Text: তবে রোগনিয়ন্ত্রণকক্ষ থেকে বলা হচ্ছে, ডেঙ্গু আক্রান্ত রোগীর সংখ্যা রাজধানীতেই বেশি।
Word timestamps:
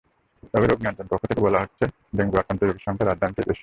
তবে 0.53 0.65
রোগনিয়ন্ত্রণকক্ষ 0.67 1.23
থেকে 1.25 1.41
বলা 1.41 1.59
হচ্ছে, 1.59 1.85
ডেঙ্গু 2.15 2.37
আক্রান্ত 2.37 2.61
রোগীর 2.63 2.85
সংখ্যা 2.85 3.07
রাজধানীতেই 3.07 3.47
বেশি। 3.47 3.59